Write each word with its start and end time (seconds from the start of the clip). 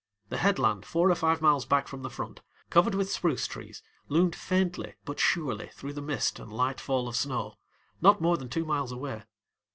The 0.29 0.37
head 0.37 0.57
land 0.57 0.83
four 0.83 1.11
or 1.11 1.15
five 1.15 1.43
miles 1.43 1.63
back 1.63 1.87
from 1.87 2.01
the 2.01 2.09
front, 2.09 2.41
covered 2.71 2.95
with 2.95 3.11
spruce 3.11 3.45
trees, 3.45 3.83
loomed 4.09 4.35
faintly 4.35 4.95
but 5.05 5.19
surely 5.19 5.67
through 5.75 5.93
the 5.93 6.01
mist 6.01 6.39
and 6.39 6.51
light 6.51 6.81
fall 6.81 7.07
of 7.07 7.15
snow 7.15 7.59
not 8.01 8.19
more 8.19 8.35
than 8.35 8.49
two 8.49 8.65
miles 8.65 8.91
away. 8.91 9.21